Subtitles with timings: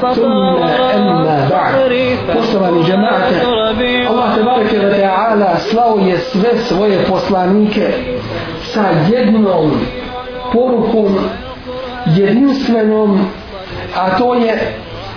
[0.00, 0.62] ثم
[0.94, 1.76] أما بعد
[2.34, 3.40] Poštovani džemate,
[4.08, 7.92] Allah te bareke ve ta'ala slao je sve svoje poslanike
[8.62, 9.70] sa jednom
[10.52, 11.18] porukom
[12.06, 13.20] jedinstvenom,
[13.96, 14.74] a to je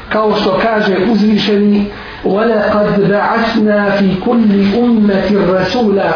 [0.10, 1.86] kao što kaže uzvišeni
[2.26, 4.52] وَلَقَدْ بَعَثْنَا فِي كُلِّ
[4.84, 6.12] أُمَّةِ رَسُولًا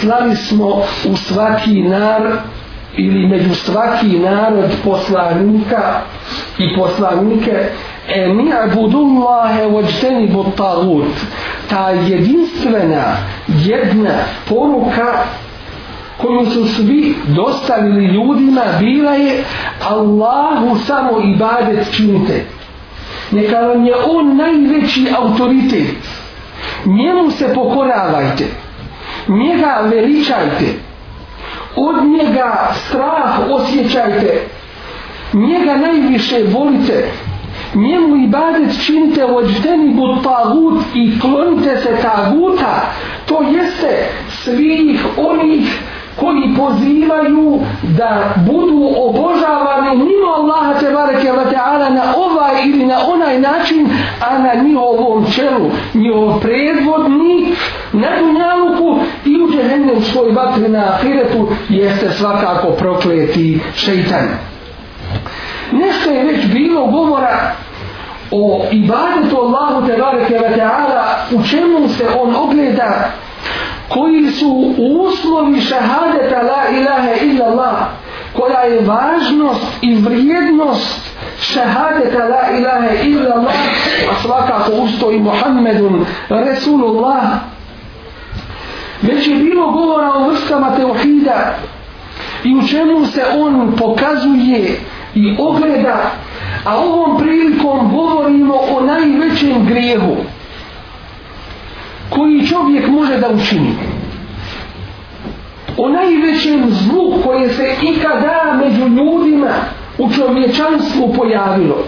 [0.00, 2.38] Slali smo u svaki narod
[2.96, 6.00] ili među svaki narod poslanika
[6.58, 7.68] i poslanike
[8.08, 11.14] e mi abudullahe vođteni bu tagut
[11.68, 13.16] ta jedinstvena
[13.48, 14.14] jedna
[14.48, 15.24] poruka
[16.18, 19.44] koju su svi dostavili ljudima bila je
[19.88, 22.44] Allahu samo ibadet činite.
[23.30, 25.96] Neka vam je on najveći autoritet.
[26.84, 28.44] Njemu se pokoravajte.
[29.28, 30.66] Njega veličajte.
[31.76, 34.46] Od njega strah osjećajte.
[35.32, 37.10] Njega najviše volite
[37.74, 42.92] njemu ibadet činite ođteni bud tagut i klonite se taguta.
[43.26, 45.80] To jeste svih onih
[46.20, 52.98] koji pozivaju da budu obožavani mimo Allaha te bareke wa ta'ala na ovaj ili na
[53.14, 53.88] onaj način
[54.20, 55.70] a na njihovom čelu.
[55.94, 57.58] Njihov predvodnik
[57.92, 64.55] na dunjaluku i u džehennemskoj vatri na ahiretu jeste svakako prokleti šeitan
[65.72, 67.52] nešto je već bilo govora
[68.30, 73.10] o ibadetu Allahu te bareke ta'ala u čemu se on ogleda
[73.88, 77.76] koji su uslovi šahadeta la ilaha illa Allah
[78.32, 81.00] koja je važnost i vrijednost
[81.40, 83.54] šahadeta la ilaha illa Allah
[84.10, 87.24] a svakako usto i Muhammedun Resulullah
[89.02, 91.54] već je bilo govora o vrstama teohida
[92.44, 94.80] i u čemu se on pokazuje
[95.16, 96.10] i ogleda
[96.64, 100.16] a ovom prilikom govorimo o najvećem grijehu
[102.10, 103.72] koji čovjek može da učini.
[105.76, 109.50] O najvećem zlu koje se ikada među ljudima
[109.98, 111.84] u čovječanstvu pojavilo.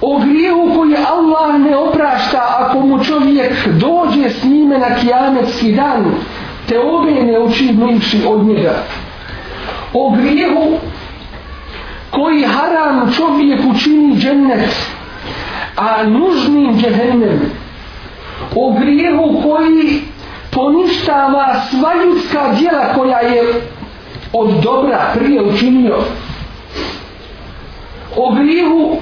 [0.00, 6.04] O grijehu koji Allah ne oprašta ako mu čovjek dođe s njime na kijametski dan
[6.68, 8.74] te obe ne učinivši od njega.
[9.92, 10.78] O grijehu
[12.16, 14.70] koji haram čovjek učini džennet
[15.76, 17.40] a nužnim džehennem.
[18.54, 20.02] O grijehu koji
[20.50, 23.42] poništava sva ljudska djela koja je
[24.32, 25.98] od dobra prije učinio.
[28.16, 28.96] O grijehu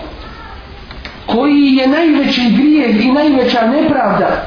[1.26, 4.46] koji je najveći grijeh i najveća nepravda.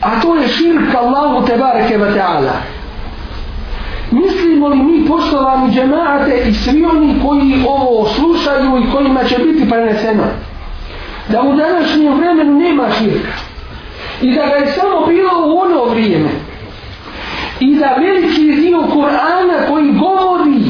[0.00, 2.75] A to je širk Allahu tebareke wa ta'ala
[4.16, 9.68] mislimo li mi poštovani džemaate i svi oni koji ovo slušaju i kojima će biti
[9.68, 10.24] preneseno?
[11.28, 13.32] Da u današnjem vremenu nema širka.
[14.22, 16.30] I da ga je samo bilo u ono vrijeme.
[17.60, 20.60] I da veliki dio Kur'ana koji govori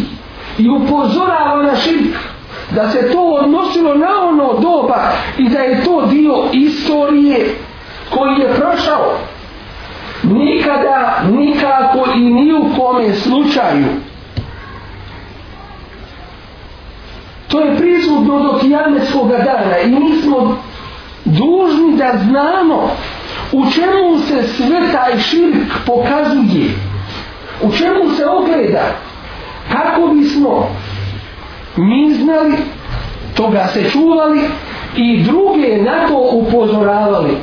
[0.59, 2.17] i upozorava na širk
[2.71, 7.55] da se to odnosilo na ono doba i da je to dio istorije
[8.11, 9.19] koji je prošao
[10.33, 13.87] nikada, nikako i ni u kome slučaju
[17.49, 20.57] To je prisutno do kijametskog dana i mi smo
[21.25, 22.91] dužni da znamo
[23.53, 26.71] u čemu se sve taj širk pokazuje.
[27.63, 28.83] U čemu se ogleda.
[29.73, 30.69] Kako bismo
[31.77, 32.55] mi znali,
[33.35, 34.41] toga se čuvali
[34.97, 37.37] i druge na to upozoravali.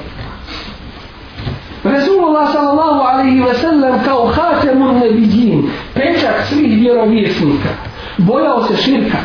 [1.84, 7.70] Resulullah sallallahu alaihi wa sallam kao hatemun nebidjin, pečak svih vjerovjesnika,
[8.18, 9.18] bojao se širka.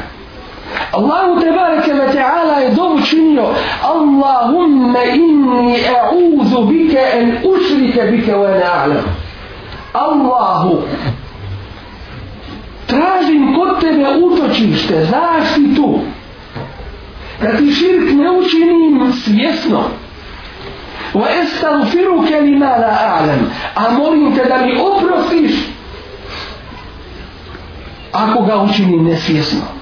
[0.93, 3.47] Allahu tebareke ve ta'ala je dobu činio
[3.83, 9.05] Allahumma inni a'udhu bike en ušrike bike wa na'lam
[9.93, 10.83] Allahu
[12.89, 15.99] tražim kod tebe utočište, zaštitu.
[17.43, 19.83] Da ti širk ne učinim svjesno
[21.15, 23.51] wa estagfiruke li ma la a'lam.
[23.75, 25.53] A molim te da mi oprostiš.
[28.13, 29.79] Ako ga učini nesvjesno.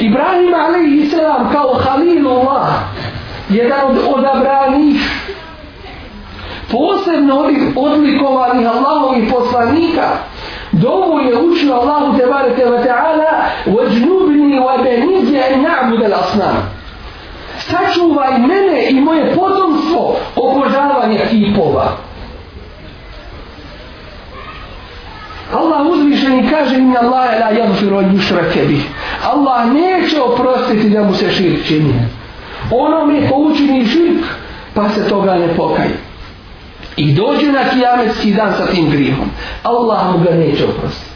[0.00, 2.68] Ibrahim alaihi salam kao Halilullah
[3.48, 5.00] jedan od odabranih
[6.70, 10.08] posebno odlikovanih Allahovih poslanika
[10.72, 13.32] dovu je učio Allahu te bareke wa ta'ala
[13.66, 16.56] vajnubni wa benizje en na'bud al asnam
[17.70, 21.96] sačuvaj mene i moje potomstvo obožavanja kipova
[25.52, 28.84] Allah uzvišeni kaže inna Allah la yagfiru an yushraka bih.
[29.24, 31.94] Allah neće oprostiti da mu se širk čini.
[32.70, 34.24] Ono mi ko učini širk,
[34.74, 35.96] pa se toga ne pokaje.
[36.96, 39.30] I dođe na kijametski dan sa tim grihom.
[39.62, 41.10] Allah mu ga neće oprostiti.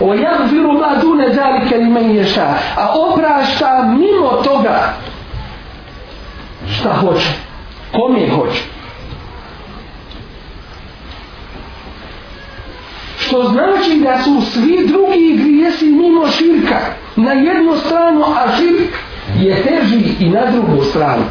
[0.00, 2.54] O yagfiru ma dune zalika li meni ješa.
[2.76, 4.94] A oprašta mimo toga
[6.79, 7.29] šta hoće.
[7.91, 8.61] Kome hoće.
[13.17, 16.79] Što znači da su svi drugi grijesi mimo širka
[17.15, 18.93] na jednu stranu, a širk
[19.39, 21.23] je teži i na drugu stranu.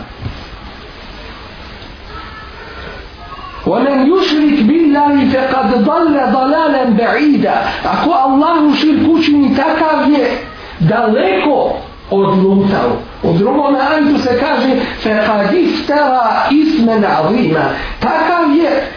[3.67, 7.55] ومن يشرك بالله فقد ضل ضلالا بعيدا
[7.85, 10.39] ako Allahu širk učini takav je
[10.81, 11.77] daleko
[12.11, 14.69] odlutao u drugom ajetu se kaže
[15.03, 16.23] فقد افترى
[16.63, 17.71] اسما عظيما
[18.01, 18.89] takav je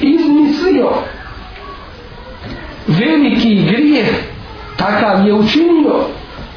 [0.00, 0.90] izmislio
[2.86, 4.08] veliki grijeh
[4.76, 5.94] takav je učinio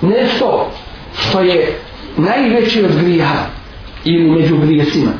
[0.02, 0.72] nešto
[1.20, 1.80] što je
[2.18, 3.46] najveći od grijeha
[4.06, 5.12] ili među grijesima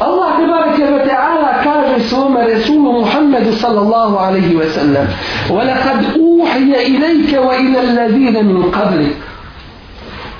[0.00, 5.06] Allah tebareke ve ta'ala kaže svome Resulu Muhammedu sallallahu alaihi ve sellem
[5.50, 9.16] وَلَقَدْ أُوحِيَ إِلَيْكَ وَإِلَى الَّذِينَ مِنْ قَبْلِكَ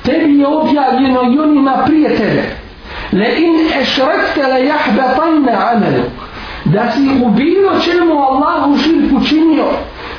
[0.05, 2.45] Tebi je objavljeno i onima prije tebe
[3.13, 6.11] لَإِنْ أَشْرَكْتَ لَيَحْبَطَنَّ عَمَلُكَ
[6.65, 9.65] da si u bilo čemu Allahu širku činio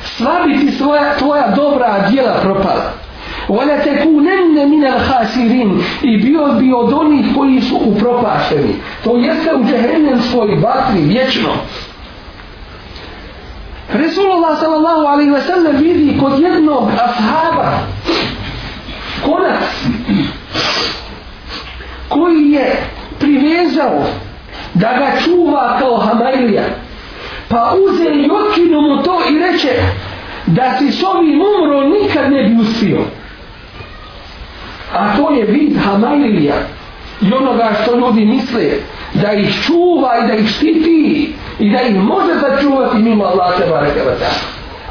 [0.02, 2.92] sva bi ti svoja, tvoja dobra djela propala
[3.48, 9.64] وَلَا تَكُونَنَّ مِنَ الْحَاسِرِينَ i bio bi od onih koji su upropašteni to jeste u
[9.64, 11.48] džehennemskoj vatri vječno
[13.92, 17.78] Resulullah sallallahu alaihi wa sallam vidi kod jednog ashaba
[19.24, 19.62] konac
[22.08, 22.76] koji je
[23.18, 24.04] privezao
[24.74, 26.64] da ga čuva kao hamajlija
[27.48, 29.82] pa uze i otkinu mu to i reče
[30.46, 32.98] da si s ovim umro nikad ne bi uspio
[34.93, 36.55] a to je vid hamajlija
[37.21, 38.63] i onoga što ljudi misle
[39.13, 43.69] da ih čuva i da ih štiti i da ih može začuvati mimo Allah te
[43.69, 43.99] bareke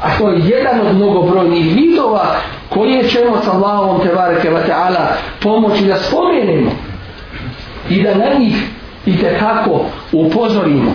[0.01, 2.35] a to je jedan od mnogobrojnih vidova
[2.69, 4.51] koje ćemo sa Allahom te bareke
[5.39, 6.71] pomoći da spomenemo
[7.89, 8.55] i da na njih
[9.05, 10.91] i te kako upozorimo.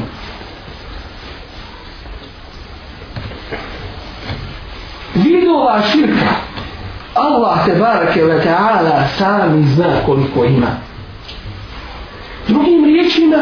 [5.14, 6.34] Vidova širka
[7.18, 10.66] Allah te barake ve ta'ala sami zna koliko ima.
[12.48, 13.36] Drugim riječima,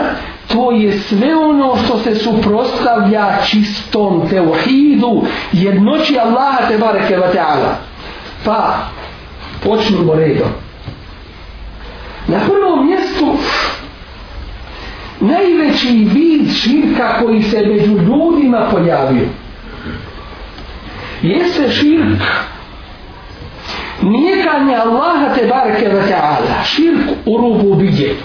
[0.48, 7.72] to je sve ono što se suprostavlja čistom teuhidu jednoći Allaha te barake ve ta'ala.
[8.44, 8.76] Pa,
[9.64, 10.48] počnemo redom.
[12.28, 13.36] Na prvom mjestu
[15.20, 19.26] najveći vid širka koji se među ljudima pojavio
[21.22, 22.22] jeste širk
[24.10, 26.64] nijekanje Allaha te bareke wa ta'ala.
[26.64, 28.16] Širk u rubu bije.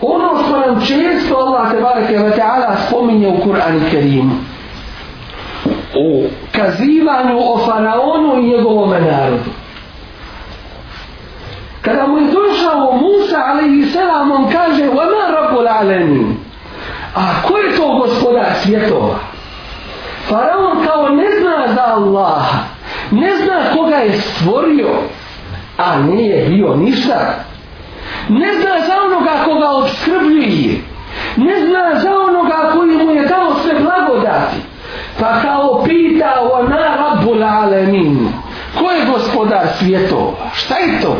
[0.00, 4.34] ono što nam često Allah te bareke wa ta'ala spominje u Kur'an i Kerimu
[6.52, 9.50] kazivanju o faraonu i njegovom narodu.
[11.82, 16.34] Kada mu je došao Musa alaihi selam, on kaže, وَمَا rabbul الْعَلَمِينَ
[17.14, 19.18] A ko je to gospodar svjetova?
[20.28, 22.58] Faraon kao ne zna za Allaha,
[23.12, 24.88] ne zna koga je stvorio,
[25.78, 27.34] a nije bio ništa.
[28.28, 30.80] Ne zna za onoga koga obskrbljuje.
[31.36, 34.56] Ne zna za onoga koji mu je dao sve blagodati.
[35.20, 38.28] Pa kao pita ona rabbul alemin.
[38.78, 40.50] Ko je gospodar svjetova?
[40.54, 41.16] Šta je to?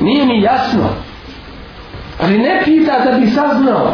[0.00, 0.88] Nije mi jasno.
[2.22, 3.92] Ali ne pita da bi saznao,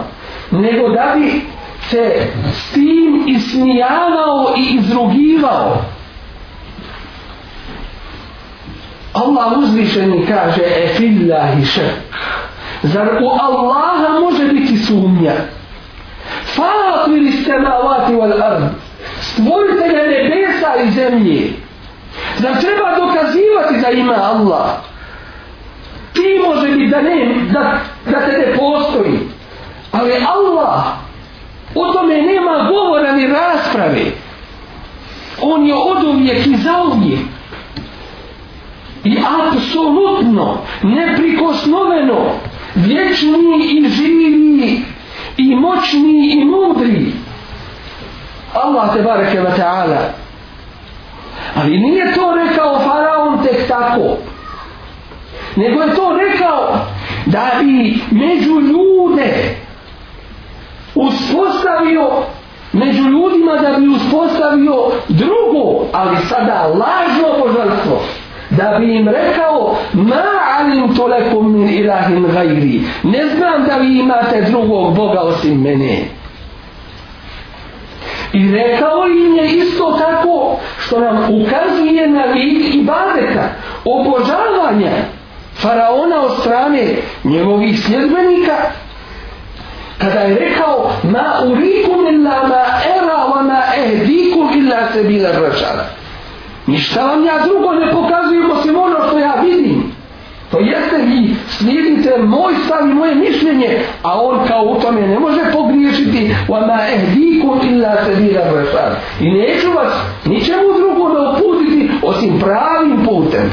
[0.51, 1.41] nego da bi
[1.91, 5.77] se s tim ismijavao i izrugivao.
[9.23, 11.95] Allah uzvišeni kaže e fillahi šek.
[12.83, 15.35] Zar u Allaha može biti sumnja?
[16.45, 18.65] Fatir istemavati wal ard.
[19.21, 21.53] Stvoritelja nebesa i zemlje.
[22.39, 24.89] Zar treba dokazivati da ima Allah?
[26.19, 29.19] ti može biti da ne, da, da te ne postoji.
[29.93, 30.85] Ali Allah,
[31.75, 34.05] o tome nema govora ni rasprave.
[35.43, 37.21] On je od uvijek i za uvijek.
[39.09, 42.31] I apsolutno, neprikosnoveno,
[42.75, 44.83] vječni i živi
[45.37, 47.13] i moćni i mudri.
[48.55, 49.99] Allah te bareke wa ta'ala.
[51.57, 54.17] Ali nije to rekao faraon tek tako
[55.57, 56.79] nego je to rekao
[57.27, 59.57] da bi među ljude
[60.95, 62.11] uspostavio
[62.73, 68.03] među ljudima da bi uspostavio drugo, ali sada lažno božanstvo
[68.59, 70.25] da bi im rekao ma
[70.59, 72.81] alim tolekum min ilahin gajri.
[73.03, 76.05] Ne znam da vi imate drugog Boga osim mene.
[78.33, 83.49] I rekao im je isto tako što nam ukazuje na vid ibadeta
[83.85, 84.93] obožavanja
[85.63, 86.85] faraona od strane
[87.25, 88.57] njegovih sljedbenika
[89.99, 92.65] kada je rekao ma urikum illa ma
[92.97, 95.98] era wa ma ehdikum illa se bila rašala
[96.69, 99.99] ništa vam ja drugo ne pokazujem osim ono što ja vidim.
[100.51, 105.19] To jeste vi slijedite moj stav i moje mišljenje a on kao u tome ne
[105.19, 106.35] može pogriješiti.
[106.49, 108.13] Wa ma إِلَّا illa se
[109.21, 109.93] i neću vas
[110.25, 113.51] ničemu drugo da uputiti osim pravim putem.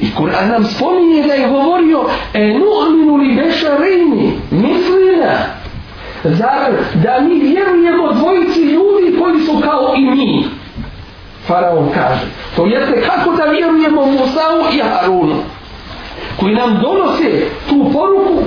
[0.00, 2.04] I Kur'an nam spominje da je govorio
[2.34, 5.57] e nu'minu li bešarini mislina?
[6.24, 10.44] Zar da mi vjerujemo dvojici ljudi koji su kao i mi?
[11.46, 15.36] Faraon kaže to jeste kako da vjerujemo Musa'u i Harunu
[16.40, 18.42] koji nam donose tu poruku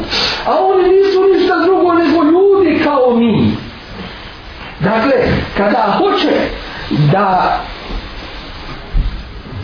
[0.47, 3.51] a oni nisu ništa drugo nego ljudi kao mi.
[4.79, 5.13] Dakle
[5.57, 6.31] kada hoće
[7.11, 7.59] da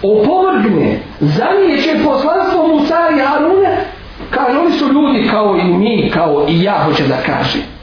[0.03, 3.85] opovrgne zanijeće poslanstvo Musa i Harune
[4.29, 7.76] kaže oni su ljudi kao i mi kao i ja hoće da kaže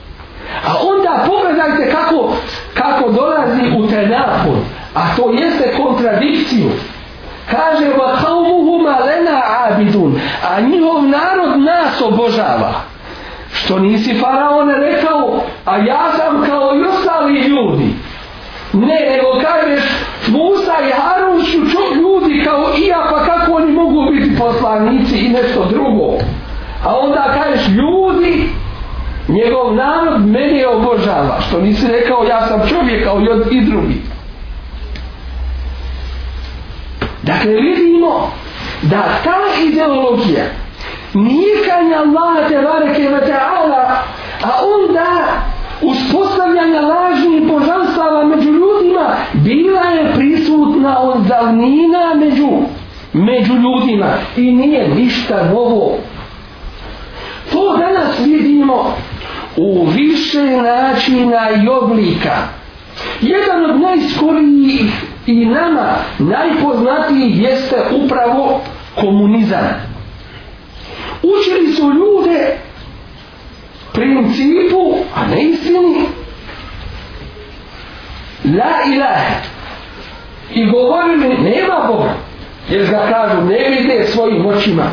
[0.66, 2.32] a onda pogledajte kako
[2.74, 4.56] kako dolazi u tenapun
[4.94, 6.70] a to jeste kontradikciju.
[7.50, 10.20] Kaže va kaumuhuma lena abidun.
[10.50, 12.72] A njihov narod nas obožava.
[13.52, 17.94] Što nisi faraone rekao a ja sam kao i ostali ljudi.
[18.72, 19.84] Ne nego kažeš
[20.28, 21.58] Musa i Harun su
[21.94, 26.18] ljudi kao i ja, pa kako oni mogu biti poslanici i nešto drugo.
[26.84, 28.43] A onda kažeš ljudi,
[29.28, 34.02] njegov narod mene obožava, što nisi rekao ja sam čovjek kao i drugi.
[37.22, 38.30] Dakle, vidimo
[38.82, 40.44] da ta ideologija
[41.14, 41.54] nije
[41.96, 43.84] Allaha te bareke ve ta'ala,
[44.42, 44.50] a
[44.80, 45.10] onda
[45.82, 52.48] uspostavljanja lažnih božanstava među ljudima bila je prisutna od davnina među,
[53.12, 55.98] među ljudima i nije ništa novo.
[57.52, 58.96] To danas vidimo
[59.56, 62.36] u više načina i oblika.
[63.20, 64.92] Jedan od najskorijih
[65.26, 68.60] i nama najpoznatijih jeste upravo
[68.94, 69.94] komunizam.
[71.22, 72.56] Učili su ljude
[73.92, 76.06] principu, a ne istini,
[78.44, 79.34] la ilaha.
[80.54, 82.14] I govorili, nema Boga,
[82.68, 84.84] jer ga kažu, ne vide svojim očima.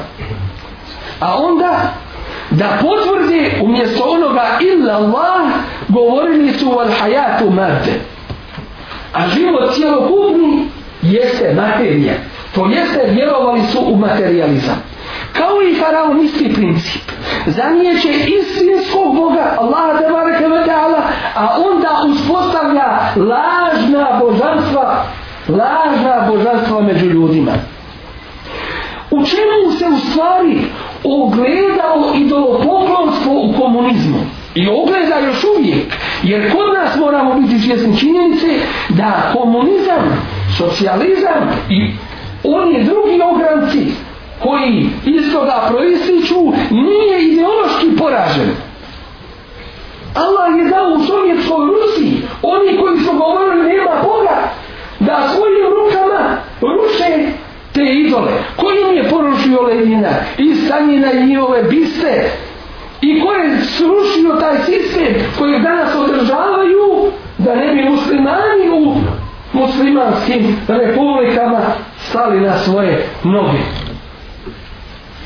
[1.19, 1.93] A onda,
[2.51, 5.51] da potvrdi umjesto onoga illa Allah,
[5.87, 7.99] govorili su al hayatu mate
[9.13, 10.67] A život cijelokupni
[11.01, 12.13] jeste materija.
[12.55, 14.83] To jeste, vjerovali su u materializam.
[15.33, 17.01] Kao i faraon isti princip.
[17.45, 21.01] Zanijeće istinskog Boga, Allah te bareke ve ta'ala,
[21.35, 25.05] a onda uspostavlja lažna božanstva,
[25.47, 27.51] lažna božanstva među ljudima.
[29.11, 30.61] U čemu se u stvari
[31.03, 34.19] ogledalo idolopoklonstvo u komunizmu?
[34.55, 35.93] I ogleda još uvijek.
[36.23, 38.47] Jer kod nas moramo biti svjesni činjenice
[38.89, 40.27] da komunizam,
[40.57, 41.91] socijalizam i
[42.43, 43.85] oni drugi ogranci
[44.43, 46.41] koji iz toga proističu
[46.71, 48.49] nije ideološki poražen.
[50.15, 54.37] Allah je dao u Sovjetskoj Rusiji oni koji su govorili nema Boga
[54.99, 57.31] da svojim rukama ruše
[57.85, 58.31] te idole.
[58.55, 62.29] Ko im je porušio Lenina i Stanjina i njihove biste
[63.01, 68.95] i ko je srušio taj sistem koji danas održavaju da ne bi muslimani u
[69.53, 71.61] muslimanskim republikama
[72.09, 73.59] stali na svoje noge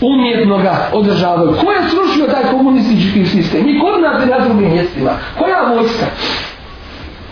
[0.01, 1.53] umjetno ga održavaju.
[1.65, 3.69] Ko je srušio taj komunistički sistem?
[3.69, 5.12] I kod nas na drugim mjestima.
[5.38, 6.05] Koja vojska?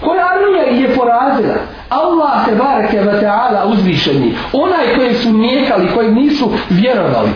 [0.04, 1.56] Koja armija je porazila?
[1.90, 4.36] Allah te bareke ve ta'ala uzvišeni.
[4.54, 7.30] Onaj koji su nijekali, koji nisu vjerovali.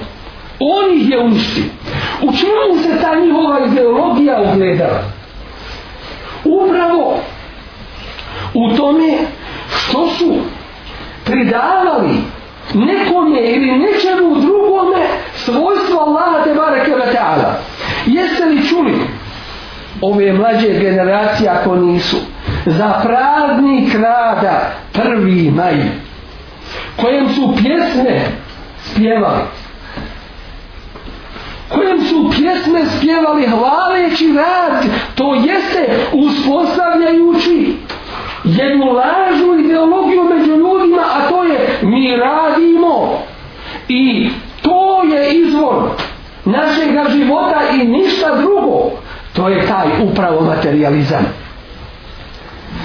[0.59, 1.63] On ih je uništio.
[2.21, 5.03] U čemu se ta njihova ideologija ugledala?
[6.45, 7.19] Upravo
[8.53, 9.17] u tome
[9.69, 10.35] što su
[11.25, 12.15] pridavali
[12.73, 17.53] nekome ili nečemu drugome svojstvo Allaha te bareke ve ta'ala.
[18.05, 18.93] Jeste li čuli
[20.01, 22.17] ove mlađe generacije ako nisu
[22.69, 25.75] za praznik rada prvi maj
[26.95, 28.21] kojem su pjesme
[28.85, 29.41] spjevali
[31.69, 37.75] kojem su pjesme spjevali hvaleći rad, to jeste uspostavljajući
[38.43, 43.19] jednu lažnu ideologiju među ljudima, a to je mi radimo
[43.87, 44.29] i
[44.61, 45.83] to je izvor
[46.45, 48.91] našeg života i ništa drugo.
[49.33, 51.46] To je taj upravo materializam.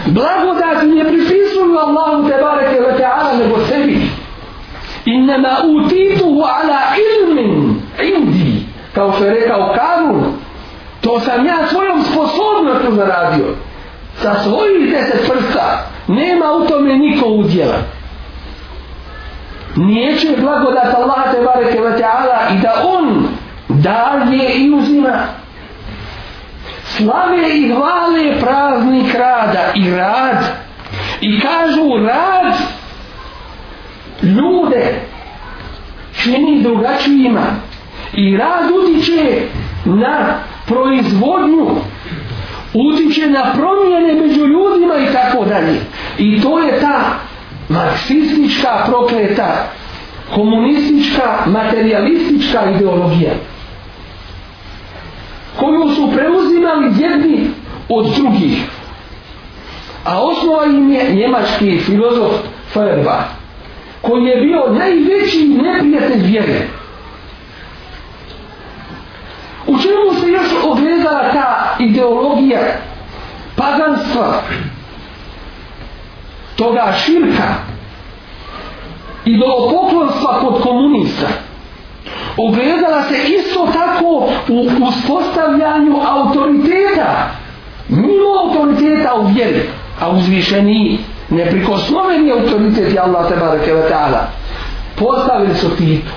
[0.07, 4.11] Blagodati ne pripisuju Allahu te bareke ve ta'ala nego sebi.
[5.05, 8.67] Innama utituhu ala ilmin indi.
[8.95, 10.25] Kao što je rekao Karun,
[11.01, 13.47] to sam ja svojom sposobnostu zaradio.
[14.23, 17.79] Sa svojih deset prsta nema u tome niko udjela.
[19.77, 23.29] Neće blagodat Allah te bareke ve ta'ala i da on
[23.69, 25.43] dalje i uzima
[26.97, 29.32] slave i hvale prazni kraj
[29.75, 30.45] i rad.
[31.21, 32.55] I kažu rad
[34.23, 35.01] ljude
[36.23, 37.47] čini drugačijima.
[38.15, 39.41] I rad utiče
[39.85, 41.67] na proizvodnju
[42.75, 45.81] utiče na promjene među ljudima i tako dalje.
[46.19, 47.01] I to je ta
[47.69, 49.69] marksistička prokleta
[50.35, 53.33] komunistička materialistička ideologija
[55.57, 57.51] koju su preuzimali jedni
[57.89, 58.65] od drugih.
[60.05, 62.33] A osnova im je njemački filozof
[62.73, 63.25] Feuerbach,
[64.01, 66.61] koji je bio najveći neprijatelj vjere.
[69.67, 72.61] U čemu se još ogledala ta ideologija
[73.57, 74.43] paganstva,
[76.57, 77.55] toga širka,
[79.25, 81.29] i do poklonstva kod komunista?
[82.37, 87.31] ogledala se isto tako u uspostavljanju autoriteta
[87.89, 89.69] mimo autoriteta u vjeri
[90.03, 90.99] a uzvišeni
[91.31, 94.31] neprikosnoveni autoritet je Allah te bareke ta'ala
[94.99, 96.13] postavili su Titu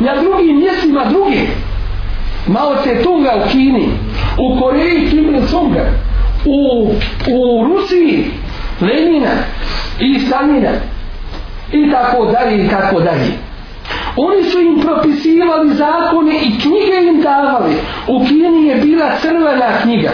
[0.00, 1.40] na drugim mjestima druge
[2.46, 3.88] Mao Tse Tunga u Kini
[4.38, 5.84] u Koreji Kim Il Sunga
[6.44, 6.90] u,
[7.30, 8.24] u Rusiji
[8.80, 9.32] Lenina
[10.00, 10.70] i Stalina
[11.72, 13.46] i tako dalje i tako dalje
[14.16, 17.74] Oni su im propisivali zakone i knjige im davali.
[18.08, 20.10] U Kini je bila crvena knjiga.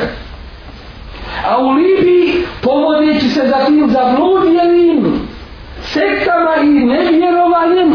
[1.50, 5.20] A u Libiji, povodeći se za tim zabludjenim
[5.82, 7.94] sektama i nevjerovanjem,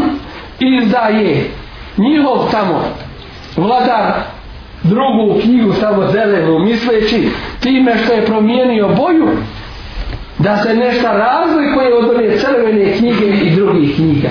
[0.60, 1.50] izdaje
[1.98, 2.84] njihov tamo
[3.56, 4.12] vladar
[4.82, 7.28] drugu knjigu samo zelenu, misleći
[7.60, 9.28] time što je promijenio boju,
[10.38, 14.30] da se nešto razlikuje od one crvene knjige i drugih knjiga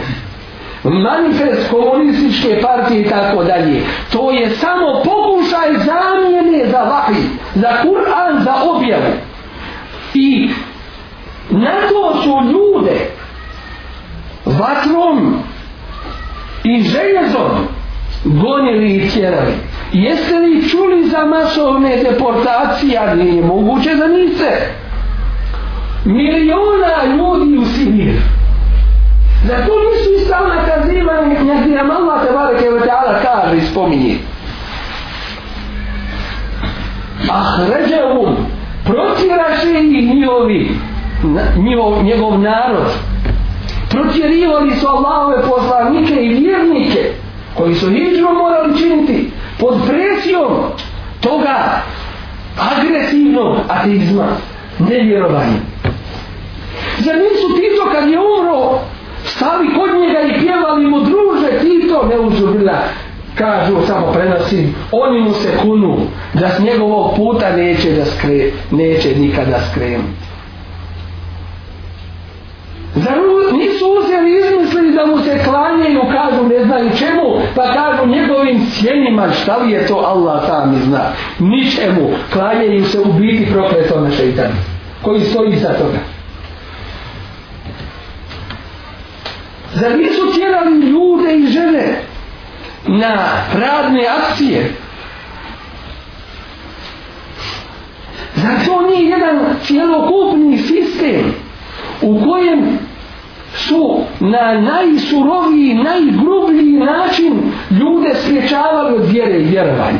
[0.83, 3.81] manifest komunističke partije i tako dalje.
[4.11, 7.23] To je samo pokušaj zamjene za vahi,
[7.55, 9.13] za Kur'an, za objavu.
[10.13, 10.49] I
[11.49, 13.09] na to su ljude
[14.45, 15.35] vatrom
[16.63, 17.67] i željezom
[18.23, 19.53] gonili i tjerali.
[19.93, 24.73] Jeste li čuli za masovne deportacije, ali nije moguće da niste?
[26.05, 28.36] Miliona ljudi u Sibir.
[29.43, 34.17] Da to nisu ispravna kazivanja gdje nam Allah te bareke ve ta'ala kaže i spominje.
[37.31, 38.35] Ahređevum
[38.85, 40.69] protjeraše i njihovi
[41.57, 42.87] njihov, njegov narod
[43.89, 47.11] protjerivali su Allahove poslanike i vjernike
[47.55, 50.53] koji su hijđu morali činiti pod presijom
[51.21, 51.81] toga
[52.71, 54.27] agresivnog ateizma
[54.79, 55.59] nevjerovanja
[56.97, 58.79] zar nisu Tito kad je umro
[59.27, 62.79] stali kod njega i pjevali mu druže Tito ne uzubila
[63.35, 65.97] kažu samo prenosim oni mu se kunu
[66.33, 70.27] da s njegovog puta neće da skre neće nikada skrenuti
[72.95, 73.17] Zar
[73.51, 79.31] nisu uzeli izmislili da mu se klanjaju, kažu ne znaju čemu, pa kažu njegovim sjenima,
[79.31, 81.01] šta li je to Allah sam mi zna.
[81.39, 84.53] Ničemu, klanjaju se u biti prokletome šeitani,
[85.01, 86.16] koji stoji za toga.
[89.79, 92.01] Zar nisu tjerali ljude i žene
[92.87, 93.15] na
[93.53, 94.73] radne akcije?
[98.35, 101.33] Zar to nije jedan cijelokupni sistem
[102.01, 102.79] u kojem
[103.55, 109.99] su na najsuroviji, najgrublji način ljude spriječavali od vjere i vjerovanja?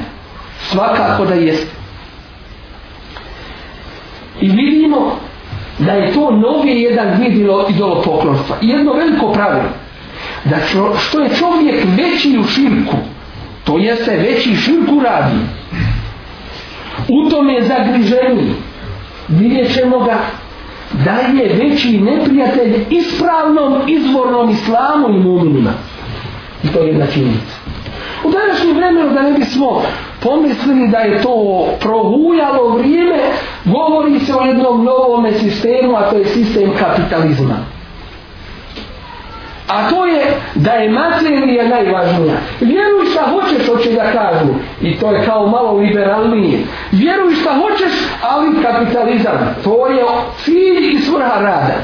[0.62, 1.72] Svakako da jeste.
[4.42, 5.27] I vidimo
[5.78, 7.36] da je to novi jedan vid
[7.70, 8.58] idolopoklonstva.
[8.62, 9.70] I jedno veliko pravilo,
[10.46, 12.98] da čo, što je čovjek veći u širku,
[13.63, 15.38] to jeste veći širku radi,
[17.08, 18.54] u tom je zagriženi,
[19.28, 20.18] vidjet ćemo ga
[21.06, 25.74] da je veći neprijatelj ispravnom izvornom islamu i muminima.
[26.63, 27.58] I to je jedna činjenica.
[28.24, 29.82] U današnjem vremenu da ne bismo
[30.24, 33.20] pomislili da je to prohujalo vrijeme,
[33.66, 37.56] govori se o jednom novom sistemu, a to je sistem kapitalizma.
[39.68, 40.26] A to je
[40.56, 42.36] da je materija najvažnija.
[42.62, 44.54] Vjeruj šta hoćeš, hoće da kažu.
[44.82, 46.60] I to je kao malo liberalnije.
[46.92, 49.56] Vjeruj šta hoćeš, ali kapitalizam.
[49.64, 50.04] To je
[50.44, 51.76] cilj i svrha rada.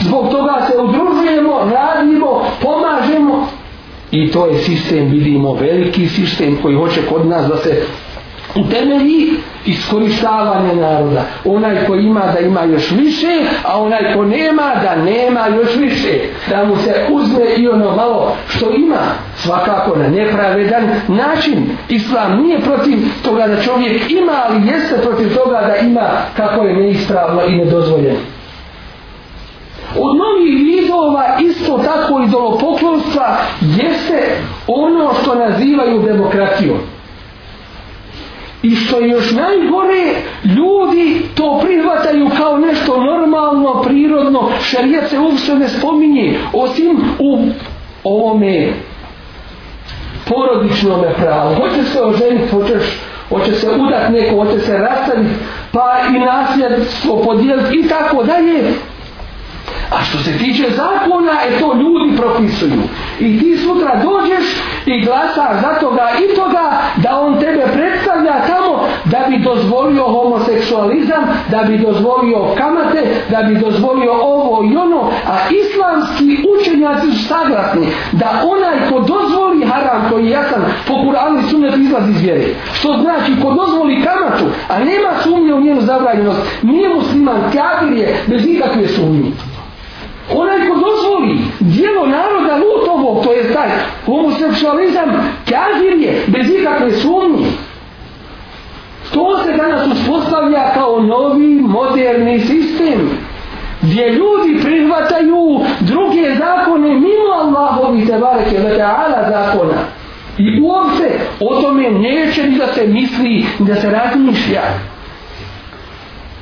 [0.00, 3.48] Zbog toga se udružujemo, radimo, pomažemo.
[4.14, 7.82] I to je sistem, vidimo, veliki sistem koji hoće kod nas da se
[8.54, 9.30] u temelji
[9.66, 11.24] iskoristavanje naroda.
[11.44, 16.20] Onaj ko ima da ima još više, a onaj ko nema da nema još više.
[16.50, 19.00] Da mu se uzme i ono malo što ima,
[19.36, 21.66] svakako na nepravedan način.
[21.88, 26.76] Islam nije protiv toga da čovjek ima, ali jeste protiv toga da ima kako je
[26.76, 28.18] neispravno i nedozvoljeno.
[29.98, 36.78] Od novih vidova isto tako idolopoklonstva jeste ono što nazivaju demokratijom.
[38.62, 45.54] I što je još najgore, ljudi to prihvataju kao nešto normalno, prirodno, šarijet se uopšte
[45.54, 47.38] ne spominje, osim u
[48.04, 48.72] ovome
[50.28, 51.54] porodičnom pravu.
[51.54, 55.34] Hoće se oženiti, hoćeš, hoće se udat neko, hoće se rastaviti,
[55.72, 58.72] pa i nasljedstvo podijeliti i tako dalje.
[59.90, 62.82] A što se tiče zakona, e to ljudi propisuju.
[63.20, 64.46] I ti sutra dođeš
[64.86, 66.64] i glasaš za toga i toga
[66.96, 73.54] da on tebe predstavlja tamo da bi dozvolio homoseksualizam, da bi dozvolio kamate, da bi
[73.54, 80.24] dozvolio ovo i ono, a islamski učenjaci su saglasni da onaj ko dozvoli haram koji
[80.24, 82.44] je jasan po Kur'anu i sunnetu izlazi iz vjere.
[82.72, 88.22] Što znači ko dozvoli kamatu, a nema sumnje u njenu zabranjenost, nije musliman, kafir je
[88.26, 89.30] bez ikakve sumnje.
[90.32, 93.68] Onaj ko dozvoli dijelo naroda lutovog, to je taj
[94.06, 95.10] homoseksualizam,
[95.48, 97.46] kazir je bez ikakve sumnje.
[99.12, 103.10] To se danas uspostavlja kao novi moderni sistem
[103.82, 109.78] gdje ljudi prihvataju druge zakone mimo Allahovi te bareke ve ta'ala zakona.
[110.38, 111.10] I uopće
[111.40, 114.62] o tome neće ni da se misli, ni da se razmišlja.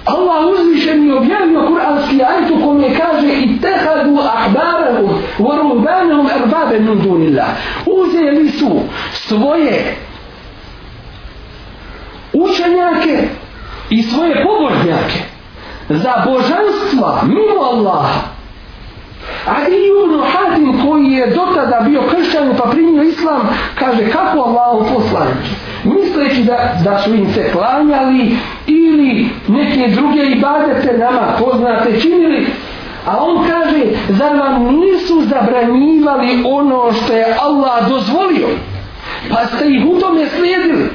[0.04, 6.80] Allah uzvišen je objavio kuranski ajet u kome kaže i tehadu ahbarahum wa rubanahum erbabe
[6.80, 7.46] min dunillah.
[7.86, 8.80] Uzeli su
[9.12, 9.96] svoje
[12.32, 13.28] učenjake
[13.90, 15.18] i svoje pobožnjake
[15.88, 18.20] za božanstva mimo Allaha.
[19.68, 25.54] i Ibn Hatim koji je dotada bio kršćan pa primio islam kaže kako Allah poslaniče
[25.84, 28.36] misleći da, da su im se klanjali
[28.92, 32.46] ili neke druge ibadete nama poznate činili
[33.06, 38.48] a on kaže zar vam nisu zabranjivali ono što je Allah dozvolio?
[39.30, 40.88] Pa ste ih u tome slijedili.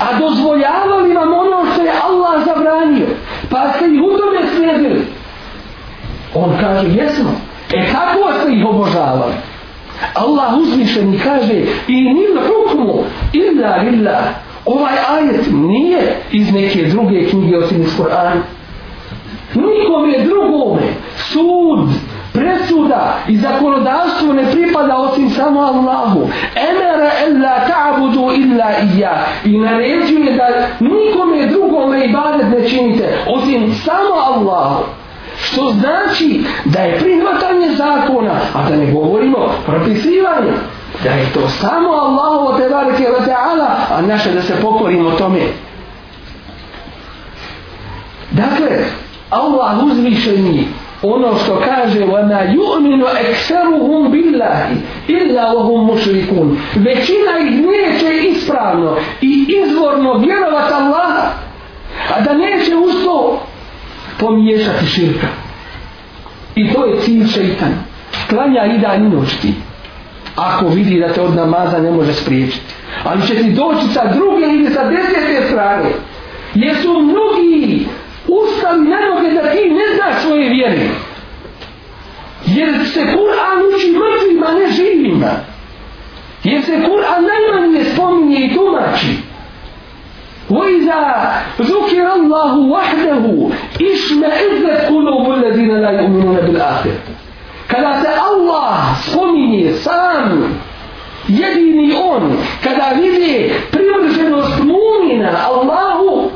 [0.00, 3.06] A dozvoljavali vam ono što je Allah zabranio.
[3.50, 5.06] Pa ste ih u tome slijedili.
[6.34, 7.30] On kaže jesmo.
[7.72, 9.34] E kako ste ih obožavali.
[10.14, 14.18] Allah uzvišeni kaže i nil hukmu illa illa
[14.66, 18.42] ovaj ajet nije iz neke druge knjige osim iz Korana.
[19.54, 20.82] Nikome drugome
[21.16, 21.88] sud
[22.32, 26.28] presuda i zakonodavstvo ne pripada osim samo Allahu.
[26.70, 30.48] Emera illa ta'budu illa ija i naređuje da
[30.80, 34.84] nikome drugome ibadet ne činite osim samo Allahu.
[35.36, 40.52] Što znači da je prihvatanje zakona, a da ne govorimo propisivanje,
[41.03, 45.41] da je to samo Allahu te bareke ve taala, a naše da se pokorimo tome.
[48.31, 48.85] Dakle,
[49.29, 50.67] Allah uzvišeni
[51.03, 54.67] ono što kaže وَمَا يُؤْمِنُ أَكْسَرُهُمْ بِاللَّهِ
[55.09, 61.31] إِلَّا وَهُمْ مُشْرِكُونَ Većina ih neće ispravno i izvorno vjerovat Allaha,
[62.15, 63.39] a da neće uz to
[64.19, 65.27] pomiješati širka.
[66.55, 67.73] I to je cilj šeitan.
[68.29, 69.53] Klanja i dan i noć ti.
[70.35, 72.73] Ako vidi da te od namaza ne može spriječiti.
[73.03, 75.89] Ali će ti doći sa druge ili sa desete strane.
[76.55, 77.87] Jer su mnogi
[78.27, 80.89] ustali na noge da ti ne znaš svoje vjere.
[82.45, 85.31] Jer se Kur'an uči mrtvima, ne živima.
[86.43, 89.17] Jer se Kur'an najmanje spominje i tumači.
[90.49, 91.01] وإذا
[91.61, 93.49] ذكر الله وحده
[93.81, 97.10] اشمئزت قلوب الذين لا يؤمنون بالآخرة
[97.72, 100.58] kada se Allah spominje sam
[101.28, 106.30] jedini on kada vidi privrženost mumina Allahu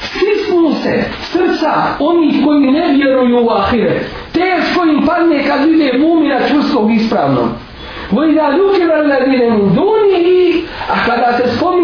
[0.00, 4.00] stisnu se srca onih koji ne vjeruju u ahire.
[4.32, 7.48] Teško im padne kad vide mumina čustog ispravnom.
[8.10, 11.75] Vojda ljuke ladine vire mu duni a kada se spominje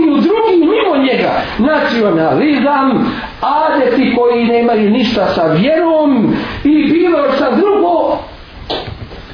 [1.12, 8.18] njega, nacionalizam, adeti koji nemaju ništa sa vjerom i bilo sa drugo,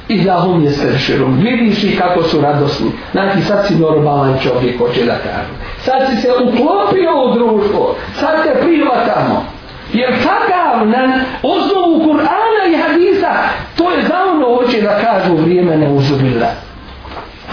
[0.08, 1.38] i da hum je srširom.
[1.42, 2.90] Vidiš i kako su radosni.
[3.12, 5.52] Znači sad si normalan čovjek, hoće da kažu.
[5.78, 7.96] Sad si se uklopio u društvo.
[8.14, 9.44] Sad te prihvatamo.
[9.92, 13.32] Jer takav na osnovu Kur'ana i Hadisa,
[13.76, 16.67] to je za ono hoće da kažu vrijeme neuzubila.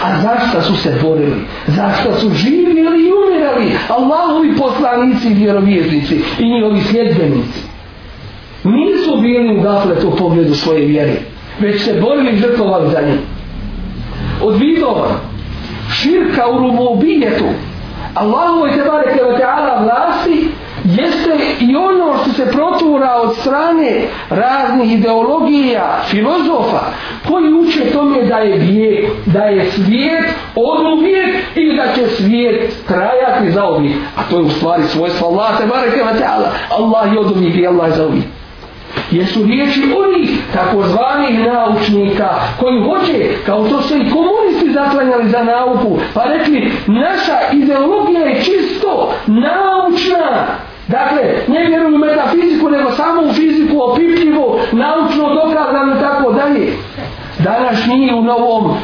[0.02, 1.46] A zašto su se borili?
[1.66, 3.72] Zašto su živjeli i umirali?
[3.88, 7.60] Allahovi poslanici i vjerovjernici i njihovi sljedbenici.
[8.64, 11.16] Nisu bili u gafletu u pogledu svoje vjere
[11.60, 13.18] već se borili i žrtvovali za njim.
[14.42, 15.08] Od vidova
[15.92, 17.44] širka u rububijetu
[18.14, 20.48] Allahu te tebare keva ta'ala vlasti
[20.86, 26.80] jeste i ono što se protura od strane raznih ideologija, filozofa,
[27.28, 32.74] koji uče tome da je vijek, da je svijet od uvijek ili da će svijet
[32.86, 33.96] trajati za uvijek.
[34.16, 36.48] A to je u stvari svojstvo Allah, te bareke ta'ala.
[36.70, 38.24] Allah je od uvijek i Allah je za uvijek
[39.10, 42.28] jesu riječi onih takozvanih naučnika
[42.60, 48.42] koji hoće, kao to se i komunisti zaklanjali za nauku, pa rekli naša ideologija je
[48.42, 50.46] čisto naučna.
[50.88, 56.72] Dakle, ne vjeruju u metafiziku, nego samo u fiziku, opipljivo, naučno dokazano i tako dalje.
[57.38, 58.76] Danas nije u novom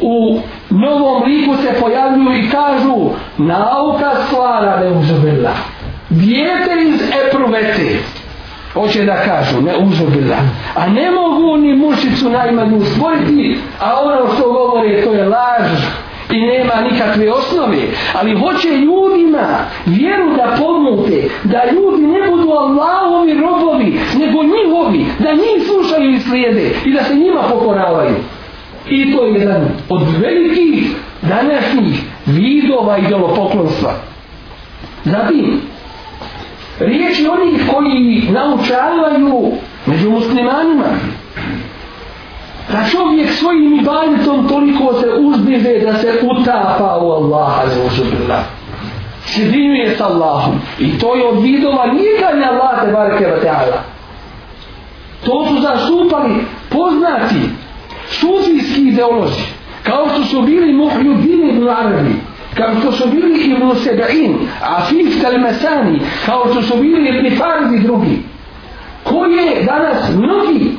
[0.00, 5.50] u novom liku se pojavljuju i kažu nauka stvara neuzubila.
[6.10, 7.98] Dijete iz epruvete.
[8.74, 10.36] Hoće da kažu ne uzubila
[10.74, 15.70] a ne mogu ni mušicu najmanju stvoriti a ono što govore to je laž
[16.32, 17.82] i nema nikakve osnove.
[18.14, 19.46] Ali hoće ljudima
[19.86, 26.20] vjeru da pomute da ljudi ne budu Allahovi robovi nego njihovi da njih slušaju i
[26.20, 28.16] slijede i da se njima pokoravaju.
[28.88, 33.94] I to je jedan od velikih današnjih vidova idolopoklonstva.
[35.04, 35.60] Zatim
[36.80, 39.52] riječi onih koji naučavaju
[39.86, 40.86] među muslimanima
[42.72, 48.44] da čovjek svojim ibadetom toliko se uzdiže da se utapa u Allaha zauzubillah
[49.26, 50.60] sjedinjuje s Allahom.
[50.78, 53.62] I to je od vidova nikad ne Allah te bareke wa
[55.24, 56.34] to su zastupali
[56.70, 57.40] poznati
[58.10, 59.42] sufijski ideolozi
[59.82, 62.14] kao što su bili Muhyuddin ibn Arabi
[62.54, 67.82] kao što su bili Ibn Sebain, Afif Talmasani, kao što su bili Ibn Farid i
[67.82, 68.18] drugi,
[69.04, 70.72] koje danas mnogi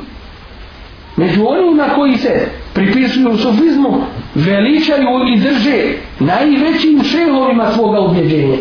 [1.22, 4.02] među onima koji se pripisuju u sufizmu
[4.34, 5.82] veličaju i drže
[6.18, 8.56] najvećim šehovima svoga ubjeđenja.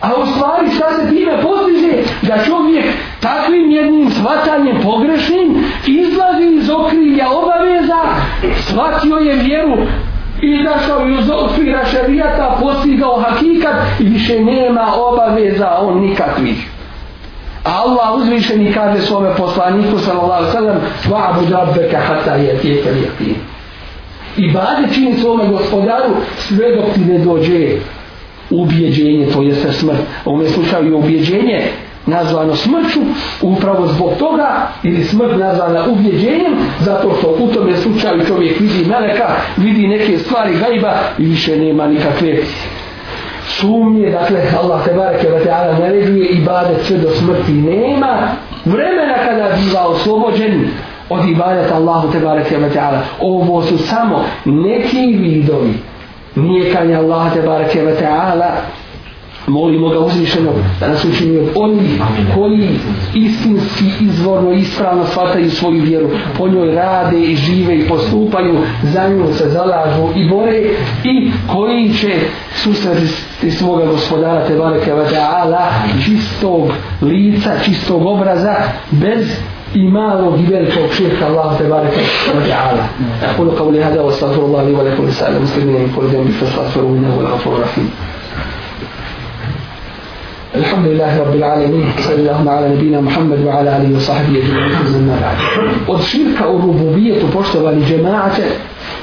[0.00, 1.92] A u stvari šta se time postiže?
[2.22, 2.84] Da čovjek
[3.20, 8.02] takvim jednim shvatanjem pogrešnim izlazi iz okrilja obaveza,
[8.58, 9.76] shvatio je vjeru
[10.42, 16.73] i našao i uz okvira šarijata, postigao hakikat i više nema obaveza on nikakvih.
[17.64, 20.76] Allah uzvišeni kaže svome poslaniku sallallahu sallam
[21.08, 23.36] va'bud rabbeka hatta je tijeka lijekin.
[24.36, 27.68] I bade čini svome gospodaru sve dok ti ne dođe
[28.50, 29.98] ubjeđenje, to jeste smrt.
[30.24, 31.70] U ovom slučaju je ubjeđenje
[32.06, 33.00] nazvano smrću
[33.42, 39.28] upravo zbog toga ili smrt nazvana ubjeđenjem zato što u tome slučaju čovjek vidi meleka
[39.56, 42.36] vidi neke stvari gajba i više nema nikakve
[43.48, 47.52] sumnje dakle Allah te bareke ve taala naređuje ibadet sve do smrti.
[47.52, 48.18] Nema
[48.64, 50.68] vremena kada biva oslobođen
[51.08, 55.74] od ibadeta Allahu te bareke ve taala ovo su samo neki vidovi.
[56.34, 58.50] Nijekanja Allaha Allah te bareke ve taala
[59.49, 62.01] molimo ga uzvišeno da nas učini od onih
[62.35, 62.69] koji
[63.13, 69.33] istinski izvorno ispravno shvataju svoju vjeru po njoj rade i žive i postupaju za nju
[69.33, 70.61] se zalažu i bore
[71.03, 72.15] i koji će
[72.55, 75.67] susreti svoga gospodara te bareke wa ta'ala
[76.05, 78.55] čistog lica, čistog obraza
[78.91, 79.27] bez
[79.75, 82.01] i malog i velikog širka Allah te bareke
[82.35, 82.83] wa ta'ala
[83.23, 87.21] أقول قولي هذا واستغفر الله لي ولكم لسائر المسلمين من كل ذنب فاستغفروه إنه هو
[87.21, 87.89] الغفور الرحيم
[90.55, 95.37] الحمد لله رب العالمين صلى الله على نبينا محمد وعلى آله وصحبه أجمعين ما بعد
[95.87, 98.43] od širka u rububijetu poštovani džemaate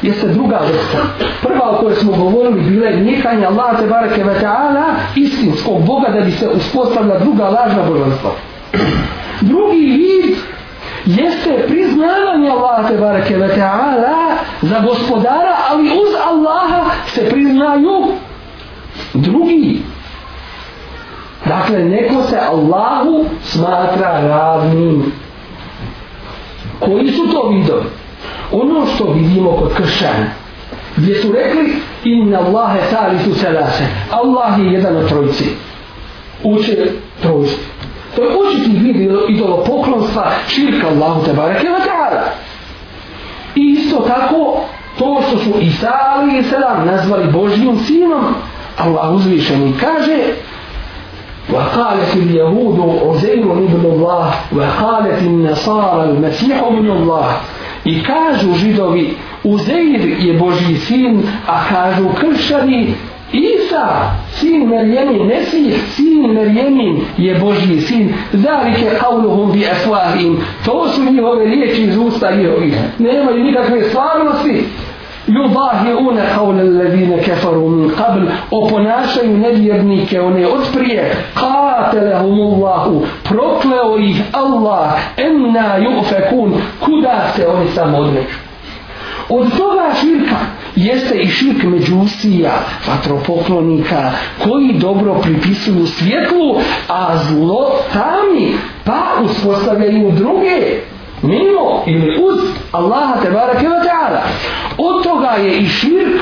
[0.03, 0.99] jeste druga vrsta.
[1.43, 4.85] Prva o kojoj smo govorili bila je nijekanje Allah te bareke ve ta'ala
[5.17, 8.31] istinskog Boga da bi se uspostavila druga lažna božanstva.
[9.41, 10.37] Drugi vid
[11.07, 18.05] jeste priznavanje Allah te bareke ve ta'ala za gospodara, ali uz Allaha se priznaju
[19.15, 19.83] drugi
[21.52, 25.12] Dakle, neko se Allahu smatra ravnim.
[26.80, 27.86] Koji su to vidovi?
[28.52, 30.28] Ono što vidimo kod kršćana,
[30.98, 33.84] gdje su rekli inna Allahe tali su selase.
[34.12, 35.46] Allah je jedan od trojici.
[36.44, 37.64] Uče trojstvo.
[38.16, 42.22] To je učiti vid idolo poklonstva širka Allahu te barake wa ta'ala.
[43.56, 44.62] I isto tako
[45.00, 48.36] to što su Isa ali i selam nazvali Božijom sinom
[48.78, 50.18] Allah uzvišeni kaže
[51.53, 57.27] وقالت اليهود عزير ابن الله وقالت النصارى المسيح ابن الله
[57.85, 62.95] i kažu židovi Uzeir je Božji sin a kažu kršćani
[63.33, 68.15] Isa, sin Merjemin, Mesih, sin Merjemin je Božji sin.
[68.33, 70.39] Zalike kauluhum bi efahim.
[70.65, 72.75] To su njihove riječi iz usta njihovih.
[72.99, 74.65] Nemaju nikakve stvarnosti.
[75.28, 81.16] Yudahi'una qawla alladhina kafaru min qabl oponašaju nevjernike one od prije.
[81.36, 85.00] qatalahumullahu prokleo ih Allah.
[85.18, 88.52] enna yufakun kuda se oni samo odmeću
[89.32, 90.36] od toga širka
[90.76, 92.52] jeste i širk međusija,
[92.88, 94.12] vatropoklonika,
[94.44, 96.56] koji dobro pripisuju svjetlu,
[96.88, 98.54] a zlo tami,
[98.86, 100.80] pa uspostavljaju druge,
[101.22, 102.40] mimo ili uz
[102.72, 104.22] Allaha te barake wa ta'ala.
[104.78, 106.22] Od toga je i širk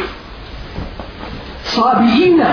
[1.63, 2.47] slabijina,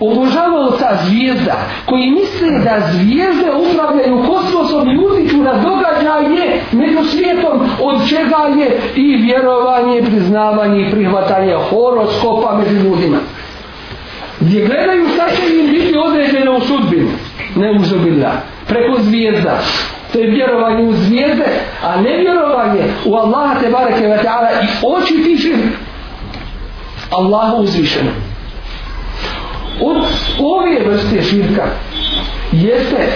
[0.00, 1.56] obožavaoca zvijezda,
[1.86, 8.80] koji misle da zvijezde upravljaju kosmosom i utiču na događaje među svijetom, od čega je
[8.96, 13.18] i vjerovanje, priznavanje i prihvatanje horoskopa među ljudima.
[14.40, 17.10] Gdje gledaju šta će im biti određeno u sudbinu,
[17.56, 18.32] ne uzubila,
[18.68, 19.58] preko zvijezda.
[20.12, 21.44] To je vjerovanje u zvijezde,
[21.84, 25.54] a ne vjerovanje u Allaha te bareke ve ta'ala i oči tiši
[27.10, 28.14] Allahu uzvišenom
[29.80, 29.96] od
[30.38, 31.66] ove vrste širka
[32.52, 33.08] jeste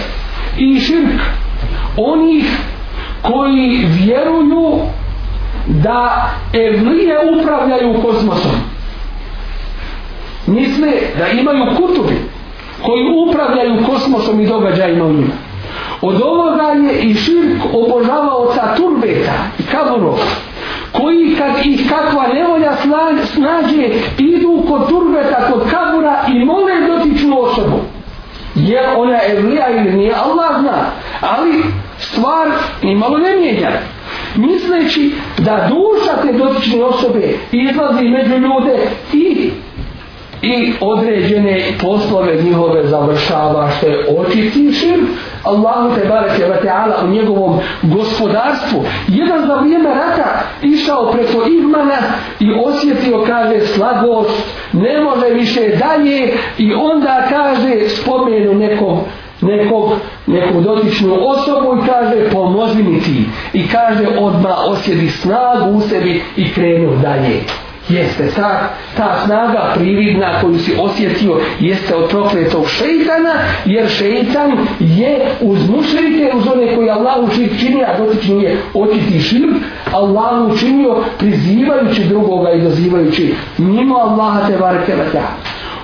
[0.57, 1.21] i širk
[1.97, 2.57] onih
[3.21, 4.79] koji vjeruju
[5.67, 8.51] da evlije upravljaju kosmosom
[10.47, 12.15] misle da imaju kutubi
[12.81, 15.33] koji upravljaju kosmosom i događajima u njima
[16.03, 20.17] od ovoga je i širk obožavaoca turbeta i kaburova
[20.91, 22.71] koji kad ih kakva nevolja
[23.25, 27.79] snađe idu kod turbeta, kod kabura i mole dotičnu osobu.
[28.55, 30.85] Je ona evlija ili nije, Allah zna.
[31.21, 31.63] Ali
[31.97, 32.47] stvar
[32.83, 33.71] nimalo ne mijenja.
[34.35, 39.51] Misleći da duša te dotične osobe izlazi među ljude i
[40.43, 45.03] i određene poslove njihove završava što je očiti širk.
[45.43, 48.83] Allahu te bareke ve taala u njegovom gospodarstvu.
[49.07, 51.97] Jedan za vrijeme rata išao preko Ihmana
[52.39, 58.97] i osjetio kaže slabost ne može više dalje i onda kaže spomenu nekog
[59.43, 59.91] nekog,
[60.27, 63.25] neku dotičnu osobu i kaže pomozi mi ti.
[63.53, 67.41] I kaže odma osjedi snagu u sebi i krenu dalje
[67.89, 73.33] jeste ta, ta snaga prividna koju si osjetio jeste od prokletog šeitana
[73.65, 79.19] jer šeitan je uz mušrike uz one koji Allah učinio čini a dotični je očiti
[79.19, 79.55] širk
[79.91, 84.93] Allah učinio prizivajući drugoga i dozivajući mimo Allaha te barke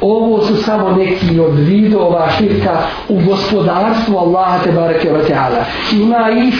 [0.01, 5.09] Ovo su samo neki od vidova širka u gospodarstvu Allaha te bareke.
[5.93, 6.55] Ima ih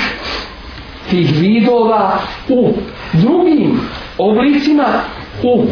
[1.09, 2.17] tih vidova
[2.49, 2.73] u
[3.13, 3.79] drugim
[4.17, 4.85] oblicima
[5.43, 5.65] u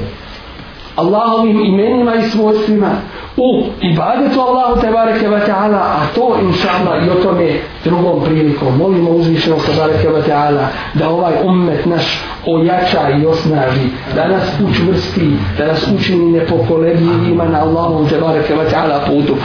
[0.96, 3.02] Allahovim imenima i svojstvima
[3.38, 7.50] u ibadetu Allahu tebareke ve taala a to inshallah i o tome
[7.84, 14.28] drugom prilikom molimo uzvišenog tebareke ve taala da ovaj ummet naš ojača i osnaži da
[14.28, 19.36] nas učvrsti da nas učini nepokolebljivima na Allahom tebareke ve taala putu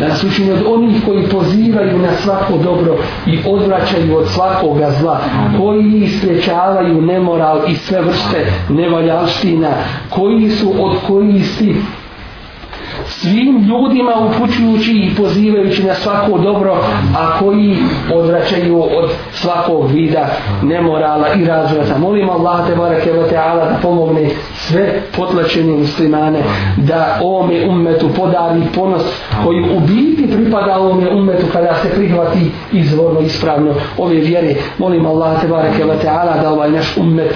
[0.00, 5.20] da nas učini od onih koji pozivaju na svako dobro i odvraćaju od svakoga zla
[5.58, 9.70] koji sprečavaju nemoral i sve vrste nevaljalština
[10.10, 11.76] koji su od koristi
[13.20, 16.76] svim ljudima upućujući i pozivajući na svako dobro,
[17.18, 17.76] a koji
[18.14, 20.28] odvraćaju od svakog vida
[20.62, 21.98] nemorala i razvrata.
[21.98, 26.42] Molim Allah te barake wa ta'ala da pomogne sve potlačene muslimane
[26.76, 29.02] da ovome ummetu podari ponos
[29.44, 34.54] koji u biti pripada ovome ummetu kada se prihvati izvorno ispravno ove vjere.
[34.78, 37.34] Molim Allah te barake wa ta'ala da ovaj naš ummet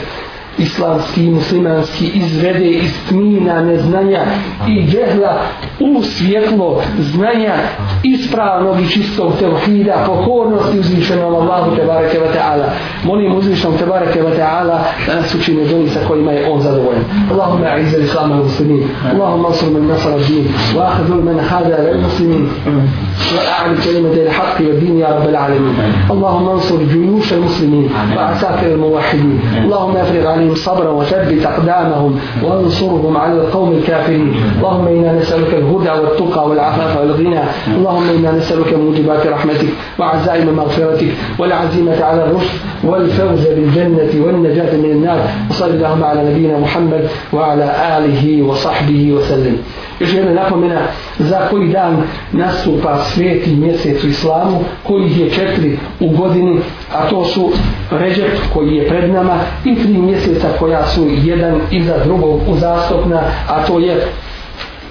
[0.59, 4.21] islamski i muslimanski izvede iz tmina neznanja
[4.69, 5.41] i djehla
[5.81, 7.55] u svjetlo znanja
[8.03, 12.65] ispravnog i čistog tevhida pokornosti uzvišenom Allahu tebareke wa ta'ala.
[13.05, 17.67] Molim uzvišenom tebareke wa ta'ala da nas učine doni sa kojima je on zadovoljen Allahumma
[17.67, 18.89] a'izal islama muslimin.
[19.13, 20.47] Allahumma asur man nasara din,
[20.77, 22.49] wa ahadul man hada al muslimin.
[22.67, 25.75] Wa a'ali kalimata il haqqi wa dini ya rabbal alamin.
[26.11, 32.19] Allahumma ansur juyush al muslimin wa asafir al muwahidin Allahumma afrir عليهم صبرا وثبت أقدامهم
[32.43, 34.35] وانصرهم على القوم الكافرين.
[34.57, 37.41] اللهم إنا نسألك الهدى والتقى والعفاف والغنى.
[37.77, 39.69] اللهم إنا نسألك موجبات رحمتك
[39.99, 45.21] وعزائم مغفرتك والعزيمة على الرشد والفوز بالجنة والنجاة من النار.
[45.51, 47.67] وصل اللهم على نبينا محمد وعلى
[47.99, 49.57] آله وصحبه وسلم.
[50.01, 50.81] Još jedna napomena
[51.19, 56.61] za koji dan nastupa sveti mjesec u islamu, koji je četiri u godini,
[56.93, 57.53] a to su
[57.91, 63.67] Ređep koji je pred nama i tri mjeseca koja su jedan iza drugog uzastopna, a
[63.67, 64.07] to je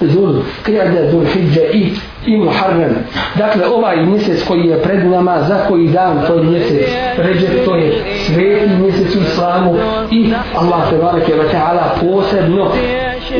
[0.02, 1.92] Zul, Krijade, Zul, Hidže i
[2.26, 2.96] i Muharrem.
[3.36, 7.76] Dakle, ovaj mjesec koji je pred nama, za koji dan, to je mjesec Ređep, to
[7.76, 9.76] je sveti mjesec u islamu
[10.12, 12.72] i Allah te barake wa ta'ala posebno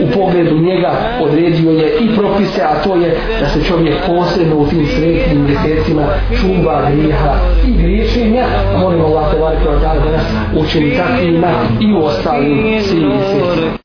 [0.02, 0.92] u pogledu njega
[1.22, 6.08] odredio je i propise, a to je da se čovjek posebno u tim sretnim mjesecima
[6.42, 7.34] čuva grijeha
[7.68, 8.46] i griješenja.
[8.80, 9.66] Molim Allah te barake
[10.06, 10.26] da nas
[10.56, 11.48] učini takvima
[11.80, 13.74] i u ostalim svim mjesecima.